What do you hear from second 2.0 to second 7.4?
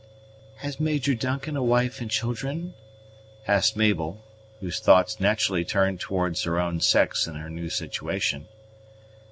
and children?" asked Mabel, whose thoughts naturally turned towards her own sex in